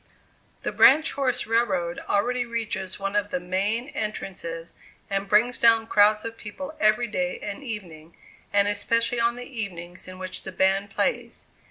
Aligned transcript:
The 0.61 0.71
branch 0.71 1.11
horse 1.11 1.45
railroad 1.45 1.99
already 2.09 2.43
reaches 2.43 2.97
one 2.99 3.15
of 3.15 3.29
the 3.29 3.39
main 3.39 3.89
entrances, 3.89 4.73
and 5.11 5.29
brings 5.29 5.59
down 5.59 5.85
crowds 5.85 6.25
of 6.25 6.37
people 6.37 6.75
every 6.79 7.05
day 7.05 7.37
and 7.37 7.61
evening, 7.63 8.17
and 8.51 8.67
especially 8.67 9.19
on 9.19 9.35
the 9.35 9.45
evenings 9.45 10.07
in 10.07 10.17
which 10.17 10.41
the 10.41 10.51
band 10.51 10.89
plays. 10.89 11.45